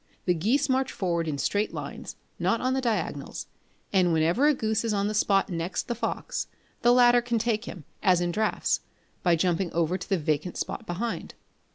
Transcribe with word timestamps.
The 0.25 0.33
geese 0.33 0.67
march 0.67 0.91
forward 0.91 1.27
in 1.27 1.37
straight 1.37 1.75
lines, 1.75 2.15
not 2.39 2.59
on 2.59 2.73
the 2.73 2.81
diagonals; 2.81 3.45
and 3.93 4.11
whenever 4.11 4.47
a 4.47 4.53
goose 4.55 4.83
is 4.83 4.95
on 4.95 5.07
the 5.07 5.13
spot 5.13 5.51
next 5.51 5.87
the 5.87 5.93
fox, 5.93 6.47
the 6.81 6.91
latter 6.91 7.21
can 7.21 7.37
take 7.37 7.65
him, 7.65 7.85
as 8.01 8.19
in 8.19 8.31
draughts, 8.31 8.79
by 9.21 9.35
jumping 9.35 9.71
over 9.73 9.99
to 9.99 10.09
the 10.09 10.17
vacant 10.17 10.57
spot 10.57 10.87
beyond. 10.87 11.35